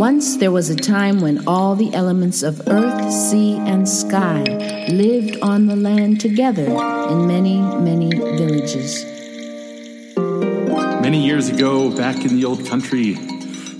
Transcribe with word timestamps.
Once 0.00 0.38
there 0.38 0.50
was 0.50 0.70
a 0.70 0.74
time 0.74 1.20
when 1.20 1.46
all 1.46 1.76
the 1.76 1.92
elements 1.92 2.42
of 2.42 2.66
earth, 2.68 3.12
sea, 3.12 3.58
and 3.58 3.86
sky 3.86 4.42
lived 4.88 5.38
on 5.42 5.66
the 5.66 5.76
land 5.76 6.18
together 6.18 6.64
in 7.10 7.26
many, 7.26 7.60
many 7.60 8.08
villages. 8.08 9.04
Many 11.02 11.22
years 11.22 11.50
ago, 11.50 11.94
back 11.94 12.16
in 12.24 12.34
the 12.34 12.46
old 12.46 12.64
country, 12.64 13.12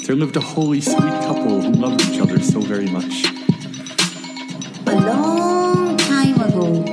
there 0.04 0.14
lived 0.14 0.36
a 0.36 0.42
holy, 0.42 0.82
sweet 0.82 1.16
couple 1.24 1.62
who 1.62 1.72
loved 1.72 2.02
each 2.02 2.20
other 2.20 2.38
so 2.38 2.60
very 2.60 2.90
much. 2.90 3.24
A 4.88 4.96
long 4.96 5.96
time 5.96 6.38
ago, 6.38 6.84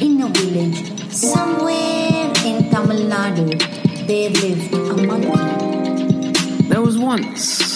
in 0.00 0.22
a 0.22 0.28
village 0.28 1.12
somewhere 1.12 2.32
in 2.46 2.70
Tamil 2.70 3.04
Nadu, 3.04 3.52
there 4.06 4.30
lived 4.30 4.72
a 4.72 5.06
monkey. 5.06 6.68
There 6.70 6.80
was 6.80 6.96
once 6.96 7.75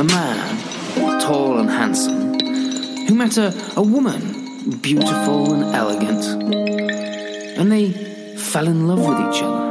a 0.00 0.04
man, 0.04 1.20
tall 1.20 1.58
and 1.58 1.68
handsome, 1.68 2.32
who 3.06 3.14
met 3.14 3.36
a, 3.36 3.52
a 3.76 3.82
woman, 3.82 4.78
beautiful 4.78 5.52
and 5.52 5.74
elegant, 5.76 6.24
and 7.58 7.70
they 7.70 7.92
fell 8.38 8.66
in 8.66 8.88
love 8.88 9.00
with 9.00 9.18
each 9.28 9.42
other. 9.42 9.70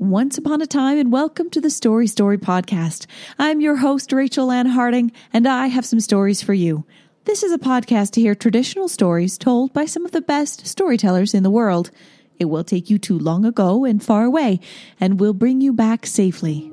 Once 0.00 0.36
upon 0.36 0.60
a 0.60 0.66
time, 0.66 0.98
and 0.98 1.12
welcome 1.12 1.48
to 1.48 1.60
the 1.60 1.70
Story 1.70 2.08
Story 2.08 2.38
podcast. 2.38 3.06
I'm 3.38 3.60
your 3.60 3.76
host, 3.76 4.12
Rachel 4.12 4.50
Ann 4.50 4.66
Harding, 4.66 5.12
and 5.32 5.46
I 5.46 5.68
have 5.68 5.86
some 5.86 6.00
stories 6.00 6.42
for 6.42 6.54
you. 6.54 6.84
This 7.24 7.44
is 7.44 7.52
a 7.52 7.58
podcast 7.58 8.10
to 8.12 8.20
hear 8.20 8.34
traditional 8.34 8.88
stories 8.88 9.38
told 9.38 9.72
by 9.72 9.84
some 9.84 10.04
of 10.04 10.10
the 10.10 10.22
best 10.22 10.66
storytellers 10.66 11.34
in 11.34 11.44
the 11.44 11.50
world. 11.50 11.92
It 12.40 12.48
will 12.48 12.64
take 12.64 12.88
you 12.88 12.98
to 13.00 13.18
long 13.18 13.44
ago 13.44 13.84
and 13.84 14.02
far 14.02 14.24
away, 14.24 14.60
and 14.98 15.20
will 15.20 15.34
bring 15.34 15.60
you 15.60 15.74
back 15.74 16.06
safely. 16.06 16.72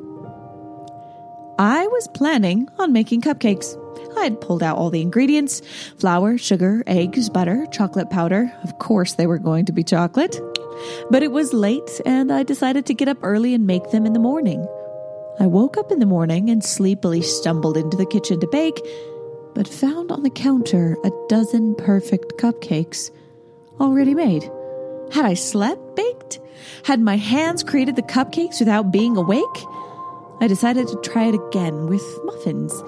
I 1.60 1.86
was 1.88 2.08
planning 2.14 2.70
on 2.80 2.94
making 2.94 3.22
cupcakes. 3.22 3.76
I 4.18 4.24
had 4.24 4.40
pulled 4.40 4.64
out 4.64 4.78
all 4.78 4.90
the 4.90 5.02
ingredients 5.02 5.62
flour, 6.00 6.38
sugar, 6.38 6.84
eggs, 6.88 7.30
butter, 7.30 7.66
chocolate 7.72 8.10
powder. 8.10 8.52
Of 8.64 8.80
course, 8.80 9.16
they 9.16 9.28
were 9.28 9.40
going 9.40 9.66
to 9.66 9.74
be 9.74 9.84
chocolate. 9.84 10.40
But 11.12 11.22
it 11.22 11.32
was 11.32 11.54
late, 11.54 12.00
and 12.06 12.32
I 12.32 12.44
decided 12.44 12.86
to 12.86 12.94
get 12.94 13.10
up 13.10 13.18
early 13.22 13.54
and 13.54 13.68
make 13.68 13.92
them 13.92 14.06
in 14.06 14.14
the 14.14 14.20
morning. 14.20 14.66
I 15.40 15.48
woke 15.48 15.78
up 15.78 15.92
in 15.92 16.00
the 16.00 16.06
morning 16.06 16.50
and 16.50 16.64
sleepily 16.64 17.22
stumbled 17.22 17.76
into 17.76 17.98
the 17.98 18.06
kitchen 18.06 18.40
to 18.40 18.48
bake, 18.48 18.80
but 19.54 19.68
found 19.68 20.12
on 20.12 20.24
the 20.24 20.30
counter 20.30 20.96
a 21.04 21.12
dozen 21.28 21.76
perfect 21.76 22.38
cupcakes 22.40 23.12
already 23.82 24.14
made. 24.16 24.50
Had 25.12 25.26
I 25.26 25.34
slept 25.34 25.96
baked? 25.96 26.40
Had 26.84 27.00
my 27.00 27.18
hands 27.18 27.64
created 27.64 27.96
the 27.96 28.02
cupcakes 28.02 28.60
without 28.60 28.92
being 28.92 29.18
awake? 29.18 29.46
I 30.40 30.48
decided 30.48 30.88
to 30.88 31.02
try 31.02 31.26
it 31.26 31.36
again 31.36 31.88
with 31.88 32.04
muffins. 32.24 32.84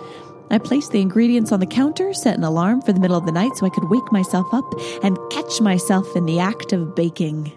I 0.52 0.58
placed 0.58 0.92
the 0.92 1.02
ingredients 1.02 1.52
on 1.52 1.59
the 1.59 1.67
counter, 1.67 2.14
set 2.14 2.38
an 2.38 2.44
alarm 2.44 2.81
for 2.81 2.92
the 2.92 3.00
middle 3.00 3.17
of 3.17 3.25
the 3.25 3.31
night 3.31 3.56
so 3.56 3.66
I 3.66 3.70
could 3.70 3.90
wake 3.90 4.12
myself 4.12 4.47
up 4.53 4.66
and 5.03 5.17
catch 5.31 5.62
myself 5.62 6.16
in 6.16 6.25
the 6.25 6.40
act 6.40 6.73
of 6.73 6.95
baking. 6.95 7.52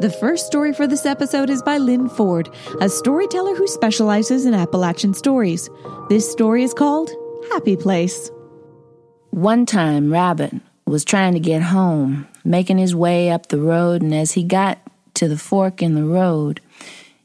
The 0.00 0.14
first 0.20 0.46
story 0.46 0.72
for 0.72 0.86
this 0.86 1.04
episode 1.04 1.50
is 1.50 1.62
by 1.62 1.76
Lyn 1.76 2.08
Ford, 2.08 2.48
a 2.80 2.88
storyteller 2.88 3.54
who 3.54 3.66
specializes 3.66 4.46
in 4.46 4.54
Appalachian 4.54 5.12
stories. 5.12 5.68
This 6.08 6.30
story 6.30 6.62
is 6.62 6.72
called 6.72 7.10
Happy 7.52 7.76
Place. 7.76 8.30
One 9.30 9.66
time, 9.66 10.10
Rabbit 10.10 10.54
was 10.86 11.04
trying 11.04 11.34
to 11.34 11.40
get 11.40 11.62
home, 11.62 12.26
making 12.44 12.78
his 12.78 12.94
way 12.94 13.30
up 13.30 13.48
the 13.48 13.60
road, 13.60 14.02
and 14.02 14.14
as 14.14 14.32
he 14.32 14.42
got 14.42 14.78
to 15.14 15.28
the 15.28 15.38
fork 15.38 15.82
in 15.82 15.94
the 15.94 16.04
road, 16.04 16.60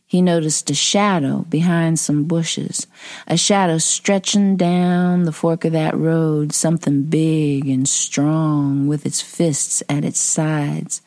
he 0.05 0.21
noticed 0.21 0.69
a 0.69 0.75
shadow 0.75 1.45
behind 1.49 1.99
some 1.99 2.23
bushes, 2.23 2.87
a 3.27 3.36
shadow 3.36 3.77
stretching 3.77 4.55
down 4.55 5.23
the 5.23 5.31
fork 5.31 5.65
of 5.65 5.73
that 5.73 5.98
road, 5.98 6.53
something 6.53 7.03
big 7.03 7.67
and 7.67 7.89
strong 7.89 8.87
with 8.87 9.05
its 9.05 9.21
fists 9.21 9.81
at 9.89 10.05
its 10.05 10.20
sides. 10.20 11.02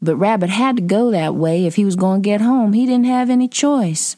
But 0.00 0.16
Rabbit 0.16 0.50
had 0.50 0.76
to 0.76 0.82
go 0.82 1.10
that 1.10 1.34
way 1.34 1.66
if 1.66 1.76
he 1.76 1.84
was 1.84 1.96
going 1.96 2.22
to 2.22 2.26
get 2.26 2.40
home. 2.40 2.72
He 2.72 2.86
didn't 2.86 3.06
have 3.06 3.28
any 3.28 3.48
choice. 3.48 4.16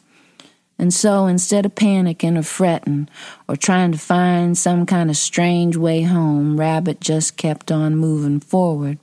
And 0.79 0.95
so 0.95 1.27
instead 1.27 1.67
of 1.67 1.75
panicking 1.75 2.39
or 2.39 2.45
fretting 2.45 3.09
or 3.49 3.57
trying 3.57 3.93
to 3.93 3.99
find 3.99 4.57
some 4.57 4.87
kind 4.87 5.11
of 5.11 5.17
strange 5.17 5.77
way 5.77 6.03
home, 6.03 6.59
Rabbit 6.59 7.01
just 7.01 7.37
kept 7.37 7.73
on 7.73 7.97
moving 7.97 8.39
forward. 8.39 8.99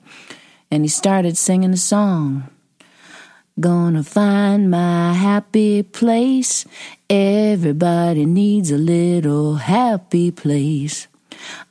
And 0.72 0.84
he 0.84 0.88
started 0.88 1.38
singing 1.38 1.74
a 1.74 1.78
song. 1.78 2.50
Gonna 3.60 4.04
find 4.04 4.70
my 4.70 5.14
happy 5.14 5.84
place. 5.84 6.66
Everybody 7.10 8.26
needs 8.26 8.72
a 8.72 8.78
little 8.78 9.56
happy 9.56 10.32
place. 10.32 11.08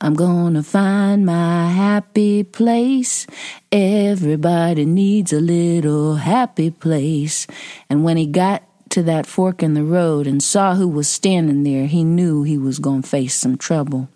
I'm 0.01 0.13
gonna 0.13 0.63
find 0.63 1.25
my 1.25 1.69
happy 1.69 2.43
place. 2.43 3.27
Everybody 3.71 4.85
needs 4.85 5.33
a 5.33 5.39
little 5.39 6.15
happy 6.15 6.71
place. 6.71 7.47
And 7.89 8.03
when 8.03 8.17
he 8.17 8.25
got 8.25 8.63
to 8.95 9.03
that 9.03 9.27
fork 9.27 9.61
in 9.61 9.73
the 9.73 9.83
road 9.83 10.25
and 10.25 10.41
saw 10.41 10.75
who 10.75 10.87
was 10.87 11.09
standing 11.09 11.63
there, 11.63 11.85
he 11.85 12.01
knew 12.01 12.43
he 12.43 12.57
was 12.57 12.79
going 12.79 13.01
to 13.01 13.09
face 13.09 13.35
some 13.35 13.57
trouble. 13.57 14.07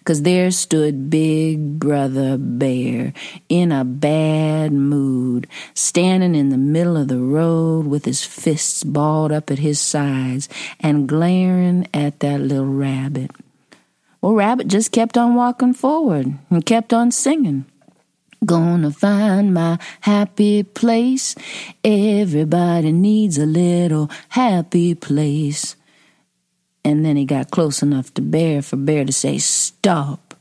Because 0.00 0.20
there 0.20 0.50
stood 0.50 1.08
Big 1.08 1.78
Brother 1.78 2.36
Bear 2.36 3.14
in 3.48 3.72
a 3.72 3.86
bad 3.86 4.70
mood, 4.70 5.46
standing 5.72 6.34
in 6.34 6.50
the 6.50 6.58
middle 6.58 6.98
of 6.98 7.08
the 7.08 7.18
road 7.18 7.86
with 7.86 8.04
his 8.04 8.22
fists 8.22 8.84
balled 8.84 9.32
up 9.32 9.50
at 9.50 9.60
his 9.60 9.80
sides 9.80 10.46
and 10.78 11.08
glaring 11.08 11.86
at 11.94 12.20
that 12.20 12.40
little 12.42 12.66
rabbit. 12.66 13.30
Well, 14.20 14.34
Rabbit 14.34 14.68
just 14.68 14.92
kept 14.92 15.16
on 15.16 15.36
walking 15.36 15.72
forward 15.72 16.34
and 16.50 16.66
kept 16.66 16.92
on 16.92 17.12
singing. 17.12 17.64
Gonna 18.44 18.90
find 18.92 19.52
my 19.52 19.78
happy 20.00 20.62
place. 20.62 21.34
Everybody 21.82 22.92
needs 22.92 23.36
a 23.36 23.46
little 23.46 24.10
happy 24.28 24.94
place. 24.94 25.74
And 26.84 27.04
then 27.04 27.16
he 27.16 27.24
got 27.24 27.50
close 27.50 27.82
enough 27.82 28.14
to 28.14 28.22
Bear 28.22 28.62
for 28.62 28.76
Bear 28.76 29.04
to 29.04 29.12
say, 29.12 29.38
Stop. 29.38 30.34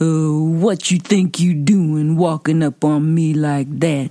Uh, 0.00 0.32
what 0.32 0.90
you 0.90 0.98
think 0.98 1.38
you 1.40 1.54
doing 1.54 2.16
walking 2.16 2.62
up 2.62 2.84
on 2.84 3.14
me 3.14 3.34
like 3.34 3.80
that? 3.80 4.10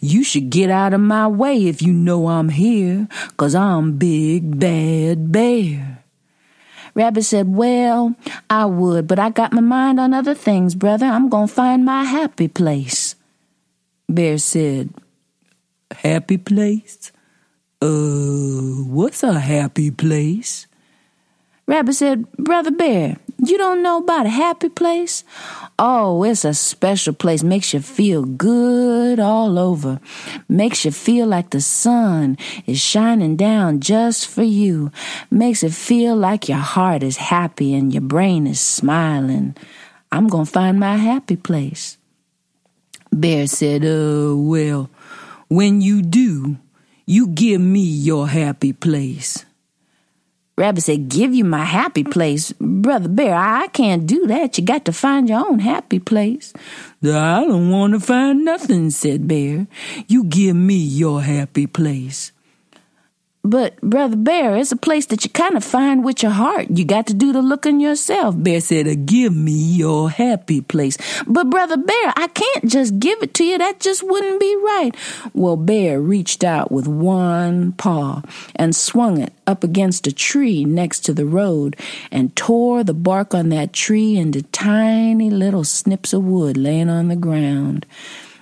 You 0.00 0.24
should 0.24 0.50
get 0.50 0.70
out 0.70 0.94
of 0.94 1.00
my 1.00 1.28
way 1.28 1.66
if 1.66 1.82
you 1.82 1.92
know 1.92 2.28
I'm 2.28 2.48
here, 2.48 3.06
'cause 3.36 3.54
I'm 3.54 3.98
Big 3.98 4.58
Bad 4.58 5.30
Bear. 5.30 5.99
Rabbit 7.00 7.22
said, 7.22 7.48
Well, 7.48 8.14
I 8.50 8.66
would, 8.66 9.06
but 9.06 9.18
I 9.18 9.30
got 9.30 9.54
my 9.54 9.62
mind 9.62 9.98
on 9.98 10.12
other 10.12 10.34
things, 10.34 10.74
brother. 10.74 11.06
I'm 11.06 11.30
going 11.30 11.48
to 11.48 11.54
find 11.54 11.82
my 11.82 12.04
happy 12.04 12.46
place. 12.46 13.14
Bear 14.06 14.36
said, 14.36 14.90
Happy 15.90 16.36
place? 16.36 17.10
Uh, 17.80 18.84
what's 18.84 19.22
a 19.22 19.40
happy 19.40 19.90
place? 19.90 20.66
Rabbit 21.66 21.94
said, 21.94 22.30
Brother 22.32 22.70
Bear, 22.70 23.16
you 23.42 23.56
don't 23.56 23.82
know 23.82 23.98
about 23.98 24.26
a 24.26 24.30
happy 24.30 24.68
place? 24.68 25.24
Oh, 25.78 26.22
it's 26.24 26.44
a 26.44 26.52
special 26.52 27.14
place. 27.14 27.42
Makes 27.42 27.72
you 27.72 27.80
feel 27.80 28.24
good 28.24 29.18
all 29.18 29.58
over. 29.58 30.00
Makes 30.48 30.84
you 30.84 30.90
feel 30.90 31.26
like 31.26 31.50
the 31.50 31.60
sun 31.60 32.36
is 32.66 32.80
shining 32.80 33.36
down 33.36 33.80
just 33.80 34.28
for 34.28 34.42
you. 34.42 34.92
Makes 35.30 35.62
it 35.62 35.72
feel 35.72 36.16
like 36.16 36.48
your 36.48 36.58
heart 36.58 37.02
is 37.02 37.16
happy 37.16 37.74
and 37.74 37.94
your 37.94 38.02
brain 38.02 38.46
is 38.46 38.60
smiling. 38.60 39.56
I'm 40.12 40.26
going 40.26 40.44
to 40.44 40.50
find 40.50 40.78
my 40.78 40.96
happy 40.96 41.36
place. 41.36 41.96
Bear 43.12 43.46
said, 43.46 43.84
Uh, 43.84 44.36
well, 44.36 44.90
when 45.48 45.80
you 45.80 46.02
do, 46.02 46.58
you 47.06 47.28
give 47.28 47.60
me 47.60 47.80
your 47.80 48.28
happy 48.28 48.72
place. 48.72 49.44
Rabbit 50.60 50.82
said, 50.82 51.08
Give 51.08 51.34
you 51.34 51.46
my 51.46 51.64
happy 51.64 52.04
place. 52.04 52.52
Brother 52.60 53.08
Bear, 53.08 53.34
I 53.34 53.68
can't 53.68 54.06
do 54.06 54.26
that. 54.26 54.58
You 54.58 54.64
got 54.64 54.84
to 54.84 54.92
find 54.92 55.26
your 55.26 55.40
own 55.40 55.58
happy 55.58 55.98
place. 55.98 56.52
I 57.02 57.46
don't 57.46 57.70
want 57.70 57.94
to 57.94 58.00
find 58.00 58.44
nothing, 58.44 58.90
said 58.90 59.26
Bear. 59.26 59.66
You 60.06 60.24
give 60.24 60.54
me 60.54 60.74
your 60.76 61.22
happy 61.22 61.66
place. 61.66 62.32
But, 63.42 63.80
Brother 63.80 64.16
Bear, 64.16 64.56
it's 64.56 64.70
a 64.70 64.76
place 64.76 65.06
that 65.06 65.24
you 65.24 65.30
kind 65.30 65.56
of 65.56 65.64
find 65.64 66.04
with 66.04 66.22
your 66.22 66.32
heart. 66.32 66.66
You 66.70 66.84
got 66.84 67.06
to 67.06 67.14
do 67.14 67.32
the 67.32 67.40
looking 67.40 67.80
yourself. 67.80 68.34
Bear 68.36 68.60
said, 68.60 68.86
uh, 68.86 68.96
Give 69.06 69.34
me 69.34 69.52
your 69.52 70.10
happy 70.10 70.60
place. 70.60 70.98
But, 71.26 71.48
Brother 71.48 71.78
Bear, 71.78 72.12
I 72.16 72.28
can't 72.28 72.68
just 72.68 72.98
give 72.98 73.22
it 73.22 73.32
to 73.34 73.44
you. 73.44 73.56
That 73.56 73.80
just 73.80 74.02
wouldn't 74.02 74.40
be 74.40 74.56
right. 74.56 74.94
Well, 75.32 75.56
Bear 75.56 76.02
reached 76.02 76.44
out 76.44 76.70
with 76.70 76.86
one 76.86 77.72
paw 77.72 78.22
and 78.56 78.76
swung 78.76 79.22
it 79.22 79.32
up 79.46 79.64
against 79.64 80.06
a 80.06 80.12
tree 80.12 80.66
next 80.66 81.00
to 81.06 81.14
the 81.14 81.24
road 81.24 81.76
and 82.10 82.36
tore 82.36 82.84
the 82.84 82.94
bark 82.94 83.34
on 83.34 83.48
that 83.48 83.72
tree 83.72 84.18
into 84.18 84.42
tiny 84.42 85.30
little 85.30 85.64
snips 85.64 86.12
of 86.12 86.22
wood 86.22 86.58
laying 86.58 86.90
on 86.90 87.08
the 87.08 87.16
ground. 87.16 87.86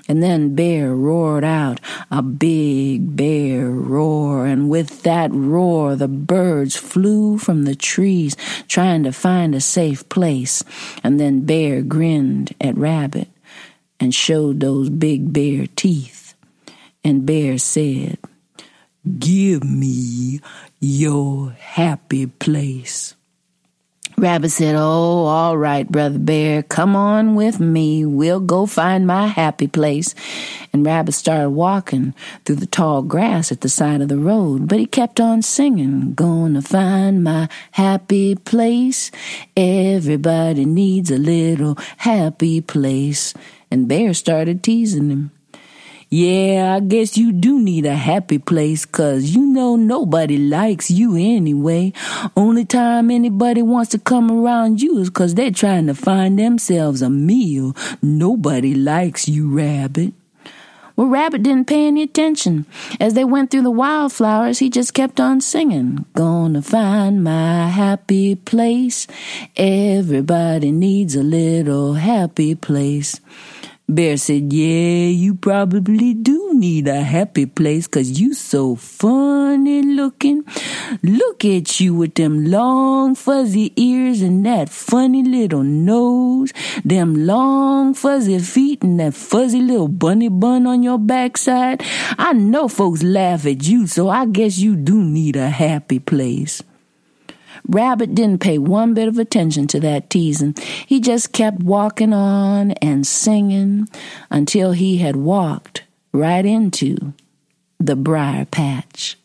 And 0.08 0.22
then 0.22 0.54
Bear 0.54 0.94
roared 0.94 1.44
out 1.44 1.80
a 2.10 2.22
big 2.22 3.14
bear 3.14 3.70
roar, 3.70 4.46
and 4.46 4.70
with 4.70 5.02
that 5.02 5.30
roar, 5.32 5.96
the 5.96 6.08
birds 6.08 6.76
flew 6.76 7.36
from 7.36 7.64
the 7.64 7.74
trees 7.74 8.34
trying 8.68 9.02
to 9.02 9.12
find 9.12 9.54
a 9.54 9.60
safe 9.60 10.08
place. 10.08 10.64
And 11.04 11.20
then 11.20 11.42
Bear 11.42 11.82
grinned 11.82 12.54
at 12.58 12.76
Rabbit 12.76 13.28
and 14.00 14.14
showed 14.14 14.60
those 14.60 14.88
big 14.88 15.32
bear 15.32 15.66
teeth. 15.76 16.34
And 17.04 17.26
Bear 17.26 17.58
said, 17.58 18.18
Give 19.18 19.62
me 19.62 20.40
your 20.80 21.50
happy 21.50 22.26
place. 22.26 23.14
Rabbit 24.18 24.50
said, 24.50 24.74
Oh, 24.74 25.26
all 25.26 25.56
right, 25.56 25.88
Brother 25.88 26.18
Bear, 26.18 26.64
come 26.64 26.96
on 26.96 27.36
with 27.36 27.60
me. 27.60 28.04
We'll 28.04 28.40
go 28.40 28.66
find 28.66 29.06
my 29.06 29.28
happy 29.28 29.68
place. 29.68 30.14
And 30.72 30.84
Rabbit 30.84 31.12
started 31.12 31.50
walking 31.50 32.14
through 32.44 32.56
the 32.56 32.66
tall 32.66 33.02
grass 33.02 33.52
at 33.52 33.60
the 33.60 33.68
side 33.68 34.00
of 34.00 34.08
the 34.08 34.18
road, 34.18 34.66
but 34.66 34.80
he 34.80 34.86
kept 34.86 35.20
on 35.20 35.42
singing, 35.42 36.14
Gonna 36.14 36.62
find 36.62 37.22
my 37.22 37.48
happy 37.70 38.34
place. 38.34 39.12
Everybody 39.56 40.64
needs 40.64 41.12
a 41.12 41.18
little 41.18 41.78
happy 41.98 42.60
place. 42.60 43.34
And 43.70 43.86
Bear 43.86 44.14
started 44.14 44.64
teasing 44.64 45.10
him. 45.10 45.37
Yeah, 46.10 46.76
I 46.76 46.80
guess 46.80 47.18
you 47.18 47.32
do 47.32 47.60
need 47.60 47.84
a 47.84 47.94
happy 47.94 48.38
place, 48.38 48.86
cause 48.86 49.24
you 49.36 49.44
know 49.44 49.76
nobody 49.76 50.38
likes 50.38 50.90
you 50.90 51.16
anyway. 51.16 51.92
Only 52.34 52.64
time 52.64 53.10
anybody 53.10 53.60
wants 53.60 53.90
to 53.90 53.98
come 53.98 54.30
around 54.30 54.80
you 54.80 54.96
is 55.00 55.10
cause 55.10 55.34
they're 55.34 55.50
trying 55.50 55.86
to 55.86 55.94
find 55.94 56.38
themselves 56.38 57.02
a 57.02 57.10
meal. 57.10 57.76
Nobody 58.00 58.74
likes 58.74 59.28
you, 59.28 59.54
Rabbit. 59.54 60.14
Well, 60.96 61.08
Rabbit 61.08 61.42
didn't 61.42 61.68
pay 61.68 61.86
any 61.86 62.02
attention. 62.02 62.64
As 62.98 63.12
they 63.12 63.24
went 63.24 63.50
through 63.50 63.62
the 63.62 63.70
wildflowers, 63.70 64.60
he 64.60 64.70
just 64.70 64.94
kept 64.94 65.20
on 65.20 65.42
singing. 65.42 66.06
Gonna 66.14 66.62
find 66.62 67.22
my 67.22 67.68
happy 67.68 68.34
place. 68.34 69.06
Everybody 69.58 70.72
needs 70.72 71.14
a 71.14 71.22
little 71.22 71.92
happy 71.94 72.54
place. 72.54 73.20
Bear 73.90 74.18
said, 74.18 74.52
Yeah, 74.52 75.08
you 75.08 75.34
probably 75.34 76.12
do 76.12 76.50
need 76.52 76.86
a 76.88 77.00
happy 77.00 77.46
place 77.46 77.86
'cause 77.86 78.20
you 78.20 78.34
so 78.34 78.74
funny 78.74 79.80
looking. 79.80 80.44
Look 81.02 81.42
at 81.46 81.80
you 81.80 81.94
with 81.94 82.14
them 82.14 82.50
long 82.50 83.14
fuzzy 83.14 83.72
ears 83.76 84.20
and 84.20 84.44
that 84.44 84.68
funny 84.68 85.22
little 85.22 85.62
nose, 85.62 86.52
them 86.84 87.24
long 87.24 87.94
fuzzy 87.94 88.38
feet 88.40 88.82
and 88.82 89.00
that 89.00 89.14
fuzzy 89.14 89.62
little 89.62 89.88
bunny 89.88 90.28
bun 90.28 90.66
on 90.66 90.82
your 90.82 90.98
backside. 90.98 91.82
I 92.18 92.34
know 92.34 92.68
folks 92.68 93.02
laugh 93.02 93.46
at 93.46 93.66
you, 93.66 93.86
so 93.86 94.10
I 94.10 94.26
guess 94.26 94.58
you 94.58 94.76
do 94.76 95.02
need 95.02 95.36
a 95.36 95.48
happy 95.48 95.98
place. 95.98 96.62
Rabbit 97.68 98.14
didn't 98.14 98.40
pay 98.40 98.56
one 98.58 98.94
bit 98.94 99.08
of 99.08 99.18
attention 99.18 99.66
to 99.68 99.80
that 99.80 100.08
teasing. 100.08 100.54
He 100.86 101.00
just 101.00 101.32
kept 101.32 101.62
walking 101.62 102.14
on 102.14 102.72
and 102.72 103.06
singing 103.06 103.88
until 104.30 104.72
he 104.72 104.98
had 104.98 105.16
walked 105.16 105.84
right 106.12 106.44
into 106.44 107.12
the 107.78 107.94
briar 107.94 108.46
patch. 108.46 109.18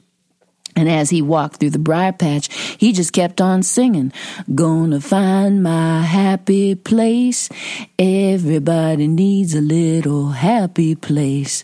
And 0.76 0.90
as 0.90 1.10
he 1.10 1.22
walked 1.22 1.58
through 1.58 1.70
the 1.70 1.80
briar 1.80 2.12
patch, 2.12 2.52
he 2.78 2.94
just 2.94 3.14
kept 3.14 3.40
on 3.40 3.64
singing, 3.64 4.12
Gonna 4.54 5.00
find 5.00 5.62
my 5.62 6.02
happy 6.02 6.76
place. 6.76 7.48
Everybody 8.00 9.08
needs 9.08 9.54
a 9.54 9.62
little 9.62 10.30
happy 10.30 10.96
place. 10.96 11.64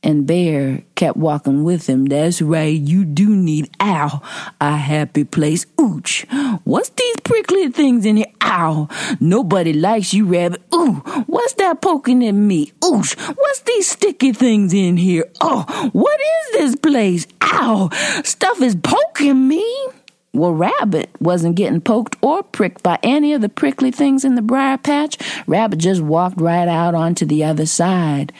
And 0.00 0.28
Bear 0.28 0.84
kept 0.94 1.16
walking 1.16 1.64
with 1.64 1.88
him. 1.88 2.06
That's 2.06 2.40
right, 2.40 2.78
you 2.78 3.04
do 3.04 3.34
need, 3.34 3.68
ow, 3.80 4.22
a 4.60 4.76
happy 4.76 5.24
place. 5.24 5.64
Ooch, 5.76 6.24
what's 6.64 6.90
these 6.90 7.16
prickly 7.24 7.68
things 7.70 8.06
in 8.06 8.16
here? 8.16 8.32
Ow, 8.40 8.88
nobody 9.18 9.72
likes 9.72 10.14
you, 10.14 10.26
Rabbit. 10.26 10.62
Ooh, 10.72 11.02
what's 11.26 11.54
that 11.54 11.82
poking 11.82 12.24
at 12.24 12.32
me? 12.32 12.72
Ooch, 12.80 13.18
what's 13.36 13.60
these 13.62 13.90
sticky 13.90 14.32
things 14.32 14.72
in 14.72 14.96
here? 14.96 15.24
Oh, 15.40 15.90
what 15.92 16.20
is 16.20 16.52
this 16.52 16.76
place? 16.76 17.26
Ow, 17.42 17.88
stuff 18.22 18.62
is 18.62 18.76
poking 18.76 19.48
me. 19.48 19.88
Well, 20.32 20.52
Rabbit 20.52 21.10
wasn't 21.18 21.56
getting 21.56 21.80
poked 21.80 22.16
or 22.22 22.44
pricked 22.44 22.84
by 22.84 23.00
any 23.02 23.32
of 23.32 23.40
the 23.40 23.48
prickly 23.48 23.90
things 23.90 24.24
in 24.24 24.36
the 24.36 24.42
briar 24.42 24.78
patch. 24.78 25.18
Rabbit 25.48 25.78
just 25.80 26.02
walked 26.02 26.40
right 26.40 26.68
out 26.68 26.94
onto 26.94 27.26
the 27.26 27.42
other 27.42 27.66
side. 27.66 28.32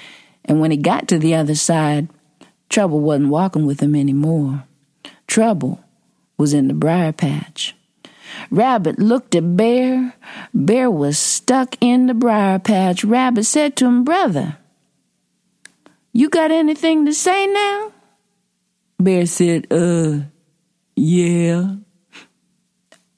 And 0.49 0.61
when 0.61 0.71
he 0.71 0.79
got 0.79 1.07
to 1.09 1.19
the 1.19 1.35
other 1.35 1.55
side, 1.55 2.09
Trouble 2.69 3.01
wasn't 3.01 3.29
walking 3.29 3.67
with 3.67 3.81
him 3.81 3.95
anymore. 3.95 4.65
Trouble 5.27 5.85
was 6.37 6.53
in 6.55 6.69
the 6.69 6.75
briar 6.75 7.13
patch. 7.13 7.75
Rabbit 8.51 8.99
looked 8.99 9.35
at 9.35 9.57
Bear. 9.57 10.15
Bear 10.53 10.91
was 10.91 11.19
stuck 11.19 11.77
in 11.81 12.07
the 12.07 12.15
briar 12.15 12.59
patch. 12.59 13.05
Rabbit 13.05 13.45
said 13.45 13.77
to 13.77 13.87
him, 13.87 14.05
Brother, 14.05 14.59
you 16.13 16.29
got 16.29 16.51
anything 16.51 17.07
to 17.07 17.13
say 17.13 17.47
now? 17.47 17.93
Bear 18.99 19.27
said, 19.27 19.67
Uh, 19.71 20.21
yeah. 20.97 21.77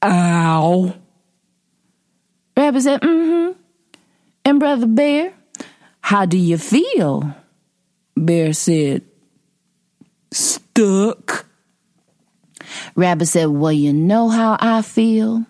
Ow. 0.02 0.94
Rabbit 2.56 2.82
said, 2.82 3.00
Mm 3.00 3.26
hmm. 3.26 3.60
And 4.44 4.60
Brother 4.60 4.86
Bear, 4.86 5.32
how 6.10 6.26
do 6.26 6.36
you 6.36 6.58
feel? 6.58 7.36
Bear 8.16 8.52
said, 8.52 9.02
Stuck. 10.32 11.46
Rabbit 12.96 13.26
said, 13.26 13.46
Well, 13.46 13.70
you 13.70 13.92
know 13.92 14.28
how 14.28 14.56
I 14.58 14.82
feel? 14.82 15.46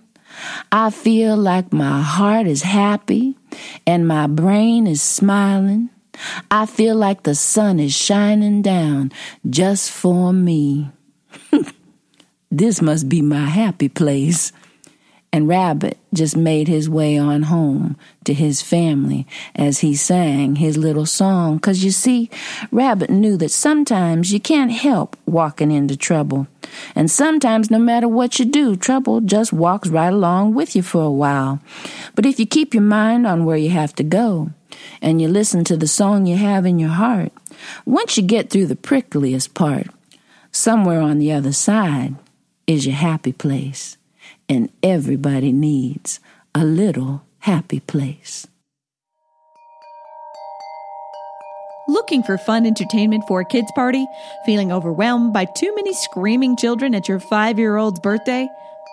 I 0.71 0.91
feel 0.91 1.39
like 1.39 1.73
my 1.73 2.03
heart 2.03 2.47
is 2.47 2.61
happy 2.61 3.39
and 3.87 4.07
my 4.07 4.27
brain 4.27 4.87
is 4.87 5.01
smiling. 5.01 5.89
I 6.51 6.67
feel 6.67 6.95
like 6.95 7.23
the 7.23 7.35
sun 7.35 7.81
is 7.81 7.95
shining 7.95 8.61
down 8.61 9.13
just 9.49 9.91
for 9.91 10.31
me. 10.31 10.91
this 12.51 12.83
must 12.83 13.09
be 13.09 13.23
my 13.23 13.47
happy 13.47 13.89
place. 13.89 14.53
And 15.33 15.47
Rabbit 15.47 15.97
just 16.13 16.37
made 16.37 16.67
his 16.67 16.91
way 16.91 17.17
on 17.17 17.43
home 17.45 17.97
to 18.25 18.35
his 18.35 18.63
family 18.63 19.29
as 19.55 19.79
he 19.79 19.95
sang 19.95 20.57
his 20.57 20.77
little 20.77 21.07
song. 21.07 21.57
Because 21.57 21.85
you 21.85 21.93
see, 21.93 22.29
Rabbit 22.73 23.11
knew 23.11 23.37
that 23.37 23.51
sometimes 23.51 24.33
you 24.33 24.41
can't 24.41 24.73
help 24.73 25.17
walking 25.27 25.71
into 25.71 25.97
trouble. 25.97 26.49
And 26.97 27.09
sometimes, 27.09 27.71
no 27.71 27.79
matter 27.79 28.09
what 28.09 28.41
you 28.41 28.45
do, 28.45 28.75
trouble 28.75 29.21
just 29.21 29.53
walks 29.53 29.89
right 29.89 30.13
along 30.13 30.55
with 30.55 30.75
you 30.75 30.83
for 30.83 31.03
a 31.03 31.11
while. 31.11 31.61
But 32.17 32.27
if 32.27 32.41
you 32.41 32.47
keep 32.47 32.75
your 32.75 32.83
mind 32.83 33.25
on 33.25 33.45
where 33.45 33.57
you 33.57 33.71
have 33.71 33.95
to 33.97 34.03
go, 34.03 34.51
and 35.01 35.21
you 35.21 35.29
listen 35.29 35.63
to 35.65 35.77
the 35.77 35.89
song 35.89 36.27
you 36.27 36.37
have 36.37 36.67
in 36.67 36.79
your 36.79 36.91
heart, 36.91 37.33
once 37.85 38.17
you 38.17 38.23
get 38.23 38.51
through 38.51 38.67
the 38.67 38.77
prickliest 38.77 39.55
part, 39.55 39.87
somewhere 40.51 41.01
on 41.01 41.19
the 41.19 41.31
other 41.31 41.53
side 41.53 42.17
is 42.67 42.87
your 42.87 42.97
happy 42.97 43.33
place 43.33 43.97
and 44.51 44.69
everybody 44.83 45.53
needs 45.53 46.19
a 46.55 46.65
little 46.65 47.23
happy 47.39 47.79
place. 47.79 48.49
Looking 51.89 52.23
for 52.23 52.37
fun 52.37 52.67
entertainment 52.67 53.25
for 53.27 53.41
a 53.41 53.45
kids' 53.45 53.73
party? 53.75 54.07
Feeling 54.45 54.73
overwhelmed 54.73 55.33
by 55.33 55.45
too 55.45 55.75
many 55.75 55.93
screaming 55.93 56.57
children 56.57 56.95
at 56.95 57.09
your 57.09 57.21
five 57.21 57.59
year 57.59 57.77
old's 57.77 58.01
birthday? 58.01 58.49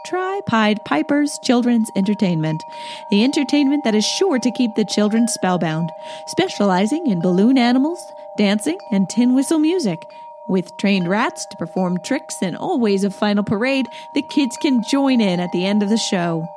Try 0.06 0.40
Pied 0.48 0.78
Piper's 0.86 1.38
Children's 1.44 1.90
Entertainment, 1.98 2.62
the 3.12 3.24
entertainment 3.24 3.84
that 3.84 3.96
is 3.96 4.06
sure 4.06 4.40
to 4.40 4.52
keep 4.52 4.74
the 4.76 4.86
children 4.86 5.28
spellbound, 5.28 5.90
specializing 6.28 7.08
in 7.08 7.20
balloon 7.20 7.58
animals, 7.58 8.00
dancing, 8.38 8.78
and 8.92 9.10
tin 9.10 9.36
whistle 9.36 9.60
music. 9.60 10.00
With 10.48 10.77
trained 10.77 11.10
rats 11.10 11.46
to 11.46 11.58
perform 11.58 12.00
tricks 12.04 12.36
and 12.42 12.56
always 12.56 13.04
a 13.04 13.10
final 13.10 13.44
parade, 13.44 13.86
the 14.16 14.24
kids 14.32 14.56
can 14.62 14.82
join 14.89 15.20
in 15.20 15.42
at 15.42 15.51
the 15.51 15.66
end 15.66 15.84
of 15.84 15.89
the 15.89 15.98
show. 15.98 16.48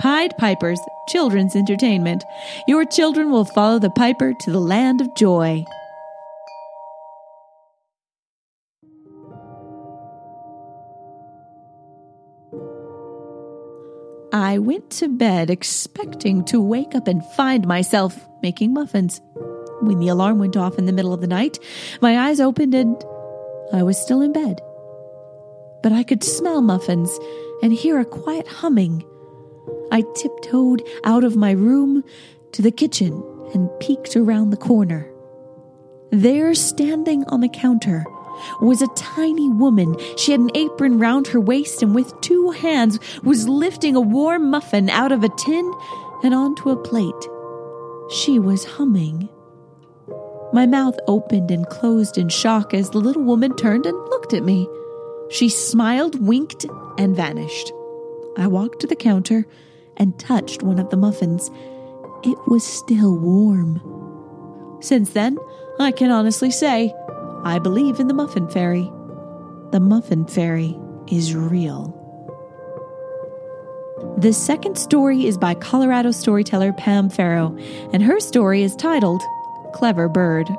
Pied 0.00 0.36
Piper's 0.38 0.80
Children's 1.08 1.56
Entertainment. 1.56 2.22
Your 2.68 2.84
children 2.84 3.30
will 3.30 3.44
follow 3.44 3.80
the 3.80 3.90
piper 3.90 4.34
to 4.40 4.50
the 4.52 4.60
land 4.60 5.00
of 5.00 5.14
joy. 5.16 5.64
I 14.32 14.58
went 14.58 14.90
to 14.90 15.08
bed 15.08 15.50
expecting 15.50 16.44
to 16.46 16.60
wake 16.60 16.94
up 16.94 17.08
and 17.08 17.24
find 17.34 17.66
myself 17.66 18.28
making 18.42 18.72
muffins. 18.74 19.20
When 19.80 19.98
the 19.98 20.08
alarm 20.08 20.38
went 20.38 20.56
off 20.56 20.78
in 20.78 20.86
the 20.86 20.92
middle 20.92 21.12
of 21.12 21.20
the 21.20 21.26
night, 21.26 21.58
my 22.00 22.28
eyes 22.28 22.40
opened 22.40 22.74
and 22.74 23.04
I 23.72 23.82
was 23.82 23.98
still 23.98 24.20
in 24.20 24.32
bed. 24.32 24.60
But 25.82 25.92
I 25.92 26.02
could 26.02 26.24
smell 26.24 26.62
muffins 26.62 27.18
and 27.62 27.72
hear 27.72 27.98
a 27.98 28.04
quiet 28.04 28.46
humming. 28.46 29.04
I 29.90 30.02
tiptoed 30.16 30.82
out 31.04 31.24
of 31.24 31.36
my 31.36 31.52
room 31.52 32.04
to 32.52 32.62
the 32.62 32.70
kitchen 32.70 33.22
and 33.54 33.70
peeked 33.80 34.16
around 34.16 34.50
the 34.50 34.56
corner. 34.56 35.10
There, 36.10 36.54
standing 36.54 37.24
on 37.24 37.40
the 37.40 37.48
counter, 37.48 38.04
was 38.60 38.82
a 38.82 38.88
tiny 38.94 39.48
woman. 39.48 39.96
She 40.16 40.32
had 40.32 40.40
an 40.40 40.50
apron 40.54 40.98
round 40.98 41.26
her 41.28 41.40
waist 41.40 41.82
and 41.82 41.94
with 41.94 42.20
two 42.20 42.50
hands 42.50 42.98
was 43.22 43.48
lifting 43.48 43.96
a 43.96 44.00
warm 44.00 44.50
muffin 44.50 44.90
out 44.90 45.12
of 45.12 45.24
a 45.24 45.28
tin 45.28 45.72
and 46.22 46.34
onto 46.34 46.70
a 46.70 46.76
plate. 46.76 47.12
She 48.10 48.38
was 48.38 48.64
humming. 48.64 49.28
My 50.54 50.66
mouth 50.66 50.96
opened 51.08 51.50
and 51.50 51.68
closed 51.68 52.16
in 52.16 52.28
shock 52.28 52.74
as 52.74 52.90
the 52.90 52.98
little 52.98 53.24
woman 53.24 53.56
turned 53.56 53.86
and 53.86 53.96
looked 54.10 54.32
at 54.32 54.44
me. 54.44 54.68
She 55.28 55.48
smiled, 55.48 56.24
winked, 56.24 56.64
and 56.96 57.16
vanished. 57.16 57.72
I 58.36 58.46
walked 58.46 58.78
to 58.82 58.86
the 58.86 58.94
counter 58.94 59.48
and 59.96 60.16
touched 60.16 60.62
one 60.62 60.78
of 60.78 60.90
the 60.90 60.96
muffins. 60.96 61.50
It 62.22 62.38
was 62.46 62.64
still 62.64 63.18
warm. 63.18 63.80
Since 64.80 65.10
then, 65.10 65.38
I 65.80 65.90
can 65.90 66.12
honestly 66.12 66.52
say 66.52 66.94
I 67.42 67.58
believe 67.58 67.98
in 67.98 68.06
the 68.06 68.14
Muffin 68.14 68.48
Fairy. 68.48 68.88
The 69.72 69.80
Muffin 69.80 70.24
Fairy 70.24 70.78
is 71.10 71.34
real. 71.34 72.00
The 74.18 74.32
second 74.32 74.78
story 74.78 75.26
is 75.26 75.36
by 75.36 75.54
Colorado 75.54 76.12
storyteller 76.12 76.72
Pam 76.74 77.10
Faro, 77.10 77.56
and 77.92 78.04
her 78.04 78.20
story 78.20 78.62
is 78.62 78.76
titled 78.76 79.20
Clever 79.74 80.08
Bird. 80.08 80.56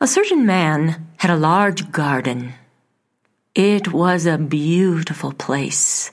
A 0.00 0.08
certain 0.08 0.44
man 0.44 1.06
had 1.18 1.30
a 1.30 1.36
large 1.36 1.92
garden. 1.92 2.54
It 3.54 3.92
was 3.92 4.26
a 4.26 4.38
beautiful 4.38 5.32
place. 5.32 6.10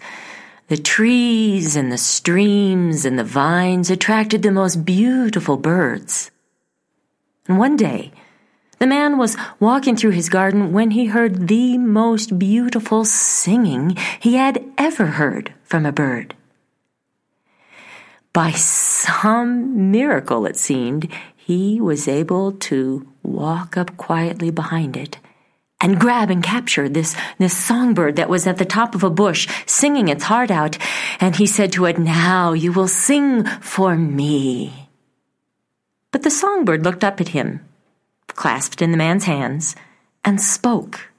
The 0.67 0.77
trees 0.77 1.75
and 1.75 1.91
the 1.91 1.98
streams 1.98 3.05
and 3.05 3.19
the 3.19 3.24
vines 3.24 3.91
attracted 3.91 4.41
the 4.41 4.51
most 4.51 4.84
beautiful 4.84 5.57
birds. 5.57 6.31
And 7.48 7.60
one 7.60 7.77
day, 7.77 8.12
the 8.79 8.88
man 8.88 9.19
was 9.19 9.38
walking 9.60 9.95
through 9.95 10.12
his 10.12 10.27
garden 10.27 10.74
when 10.74 10.91
he 10.91 11.05
heard 11.05 11.48
the 11.48 11.77
most 11.77 12.39
beautiful 12.39 13.05
singing 13.05 13.95
he 14.19 14.36
had 14.36 14.63
ever 14.77 15.05
heard 15.05 15.53
from 15.63 15.86
a 15.86 15.91
bird. 15.91 16.36
By 18.34 18.51
some 18.51 19.91
miracle, 19.91 20.48
it 20.48 20.57
seemed, 20.57 21.07
he 21.36 21.79
was 21.79 22.07
able 22.07 22.51
to 22.53 23.07
walk 23.22 23.77
up 23.77 23.95
quietly 23.98 24.50
behind 24.50 24.98
it 24.98 25.19
and 25.82 26.00
grab 26.00 26.29
and 26.29 26.44
capture 26.44 26.88
this, 26.88 27.15
this 27.38 27.55
songbird 27.55 28.15
that 28.15 28.29
was 28.29 28.48
at 28.48 28.58
the 28.58 28.65
top 28.65 28.96
of 28.96 29.03
a 29.03 29.10
bush 29.10 29.48
singing 29.65 30.08
its 30.08 30.24
heart 30.24 30.50
out. 30.50 30.77
And 31.20 31.36
he 31.36 31.46
said 31.46 31.72
to 31.74 31.86
it, 31.86 31.98
Now 31.98 32.53
you 32.53 32.72
will 32.72 32.88
sing 32.88 33.46
for 33.62 33.96
me. 33.96 34.89
But 36.12 36.24
the 36.24 36.32
songbird 36.32 36.84
looked 36.84 37.03
up 37.03 37.20
at 37.20 37.29
him, 37.29 37.60
clasped 38.27 38.82
in 38.82 38.91
the 38.91 38.98
man's 38.98 39.25
hands, 39.25 39.75
and 40.24 40.41
spoke 40.41 41.10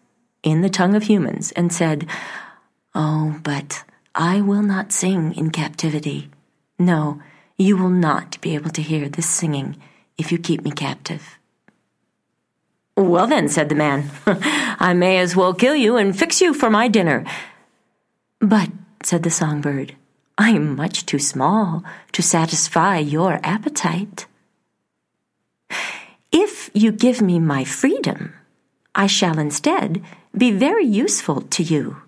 in 0.43 0.63
the 0.63 0.71
tongue 0.71 0.95
of 0.95 1.03
humans 1.03 1.53
and 1.53 1.73
said, 1.73 2.07
Oh, 2.95 3.39
but 3.43 3.85
I 4.15 4.41
will 4.41 4.63
not 4.63 4.91
sing 4.91 5.35
in 5.35 5.51
captivity. 5.51 6.31
No, 6.79 7.21
you 7.59 7.77
will 7.77 7.91
not 7.91 8.41
be 8.41 8.55
able 8.55 8.71
to 8.71 8.83
hear 8.83 9.09
this 9.09 9.29
singing 9.29 9.77
if 10.17 10.33
you 10.33 10.39
keep 10.39 10.63
me 10.63 10.71
captive. 10.71 11.39
Well, 12.97 13.27
then, 13.27 13.49
said 13.49 13.69
the 13.69 13.75
man, 13.75 14.11
I 14.27 14.95
may 14.95 15.19
as 15.19 15.37
well 15.37 15.53
kill 15.53 15.77
you 15.77 15.97
and 15.97 16.19
fix 16.19 16.41
you 16.41 16.55
for 16.55 16.71
my 16.71 16.89
dinner. 16.89 17.25
But, 18.41 18.71
said 19.03 19.23
the 19.23 19.31
songbird, 19.31 19.95
I 20.39 20.51
am 20.51 20.77
much 20.77 21.05
too 21.05 21.19
small 21.19 21.85
to 22.13 22.23
satisfy 22.23 22.99
your 22.99 23.39
appetite. 23.43 24.27
If 26.33 26.71
you 26.73 26.91
give 26.91 27.21
me 27.21 27.39
my 27.39 27.65
freedom, 27.65 28.35
I 28.95 29.07
shall 29.07 29.39
instead 29.39 30.03
be 30.37 30.51
very 30.51 30.85
useful 30.85 31.43
to 31.43 31.63
you. 31.63 31.99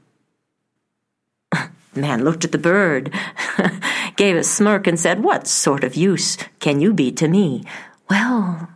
The 1.50 1.70
man 2.00 2.24
looked 2.24 2.44
at 2.44 2.52
the 2.52 2.58
bird, 2.58 3.12
gave 4.16 4.36
a 4.36 4.44
smirk, 4.44 4.86
and 4.86 4.98
said, 4.98 5.22
What 5.22 5.46
sort 5.46 5.84
of 5.84 5.96
use 5.96 6.38
can 6.60 6.80
you 6.80 6.94
be 6.94 7.12
to 7.12 7.28
me? 7.28 7.64
Well, 8.08 8.68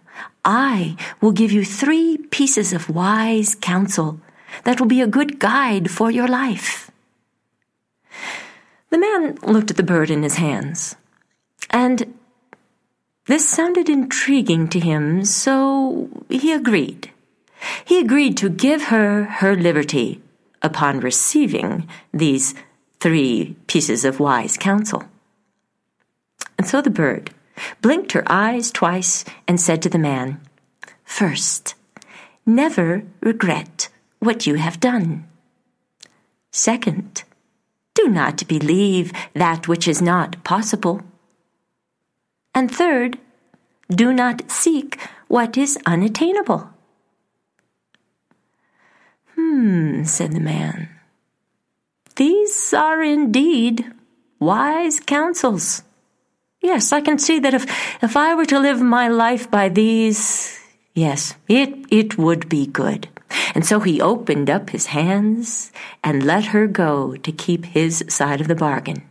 I 0.45 0.97
will 1.21 1.33
give 1.33 1.53
you 1.53 1.65
three 1.65 2.19
pieces 2.31 2.73
of 2.73 2.91
wise 2.91 3.55
counsel 3.55 4.21
that 4.65 4.81
will 4.81 4.89
be 4.89 5.01
a 5.01 5.07
good 5.07 5.39
guide 5.39 5.91
for 5.91 6.11
your 6.11 6.29
life. 6.29 6.91
The 8.91 8.99
man 8.99 9.39
looked 9.43 9.71
at 9.71 9.77
the 9.77 9.83
bird 9.83 10.11
in 10.11 10.23
his 10.23 10.37
hands, 10.37 10.97
and 11.71 12.15
this 13.27 13.49
sounded 13.49 13.89
intriguing 13.89 14.69
to 14.69 14.81
him, 14.81 15.25
so 15.25 16.11
he 16.29 16.53
agreed. 16.53 17.11
He 17.85 18.01
agreed 18.01 18.37
to 18.39 18.49
give 18.49 18.85
her 18.85 19.25
her 19.25 19.55
liberty 19.55 20.21
upon 20.61 21.01
receiving 21.01 21.89
these 22.13 22.55
three 23.01 23.57
pieces 23.69 24.05
of 24.05 24.21
wise 24.21 24.57
counsel. 24.57 25.05
And 26.59 26.67
so 26.67 26.83
the 26.83 26.91
bird 26.91 27.31
blinked 27.81 28.13
her 28.13 28.25
eyes 28.27 28.71
twice, 28.71 29.25
and 29.47 29.61
said 29.61 29.83
to 29.83 29.89
the 29.89 29.99
man, 29.99 30.41
First, 31.05 31.75
never 32.47 33.05
regret 33.21 33.89
what 34.19 34.47
you 34.47 34.55
have 34.55 34.81
done. 34.81 35.29
Second, 36.51 37.25
do 37.95 38.09
not 38.09 38.47
believe 38.49 39.13
that 39.35 39.69
which 39.69 39.87
is 39.87 40.01
not 40.01 40.43
possible. 40.45 41.03
And 42.55 42.71
third, 42.71 43.19
do 43.91 44.13
not 44.13 44.51
seek 44.51 44.99
what 45.29 45.57
is 45.57 45.79
unattainable. 45.87 46.71
Hmm, 49.35 50.05
said 50.05 50.33
the 50.33 50.41
man. 50.41 50.89
These 52.17 52.75
are 52.75 53.03
indeed 53.03 53.93
wise 54.39 55.01
counsels. 55.01 55.83
Yes, 56.63 56.93
I 56.93 57.01
can 57.01 57.19
see 57.19 57.41
that 57.41 57.55
if, 57.55 57.65
if 58.03 58.17
I 58.17 58.35
were 58.35 58.47
to 58.47 58.61
live 58.61 58.81
my 58.81 59.09
life 59.09 59.51
by 59.51 59.69
these, 59.69 60.59
yes, 60.95 61.35
it, 61.49 61.75
it 61.91 62.17
would 62.17 62.49
be 62.49 62.67
good. 62.67 63.09
And 63.55 63.67
so 63.67 63.81
he 63.81 64.01
opened 64.01 64.49
up 64.49 64.71
his 64.71 64.87
hands 64.87 65.73
and 66.05 66.23
let 66.23 66.47
her 66.47 66.69
go 66.69 67.17
to 67.17 67.33
keep 67.33 67.65
his 67.65 68.05
side 68.09 68.41
of 68.41 68.47
the 68.47 68.55
bargain. 68.55 69.03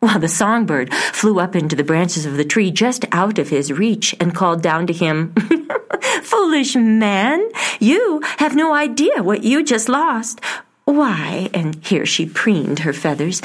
While 0.00 0.18
the 0.18 0.28
songbird 0.28 0.92
flew 0.94 1.38
up 1.38 1.54
into 1.54 1.76
the 1.76 1.84
branches 1.84 2.26
of 2.26 2.36
the 2.36 2.44
tree 2.44 2.70
just 2.70 3.04
out 3.12 3.38
of 3.38 3.50
his 3.50 3.70
reach 3.70 4.16
and 4.18 4.34
called 4.34 4.62
down 4.62 4.86
to 4.86 4.92
him, 4.92 5.34
Foolish 6.22 6.74
man, 6.74 7.46
you 7.78 8.20
have 8.38 8.56
no 8.56 8.74
idea 8.74 9.22
what 9.22 9.44
you 9.44 9.62
just 9.62 9.88
lost. 9.88 10.40
Why, 10.86 11.50
and 11.54 11.76
here 11.84 12.06
she 12.06 12.26
preened 12.26 12.80
her 12.80 12.92
feathers, 12.92 13.42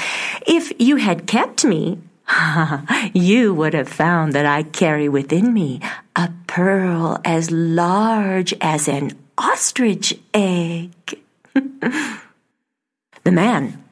if 0.48 0.74
you 0.80 0.96
had 0.96 1.28
kept 1.28 1.64
me, 1.64 2.00
you 3.14 3.54
would 3.54 3.74
have 3.74 3.90
found 3.90 4.34
that 4.34 4.46
I 4.46 4.64
carry 4.64 5.10
within 5.10 5.54
me 5.54 5.82
a 6.16 6.32
pearl 6.48 7.20
as 7.24 7.52
large 7.52 8.54
as 8.60 8.88
an 8.88 9.12
ostrich 9.38 10.18
egg. 10.34 10.92
the 11.54 13.32
man, 13.32 13.84